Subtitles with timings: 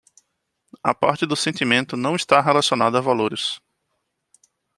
[0.91, 3.61] A parte do sentimento não está relacionada a valores